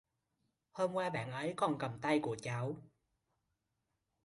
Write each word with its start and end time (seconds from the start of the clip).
hôm 0.71 0.93
qua 0.93 1.09
bạn 1.09 1.31
ấy 1.31 1.53
còn 1.57 1.77
cầm 1.79 1.99
tay 2.01 2.19
của 2.23 2.35
cháu 2.41 2.75